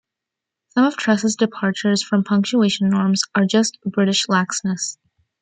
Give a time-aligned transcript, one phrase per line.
[0.69, 4.97] Some of Truss's departures from punctuation norms are just British laxness.